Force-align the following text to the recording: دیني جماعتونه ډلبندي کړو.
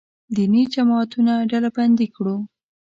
دیني 0.35 0.63
جماعتونه 0.75 1.33
ډلبندي 1.49 2.07
کړو. 2.15 2.35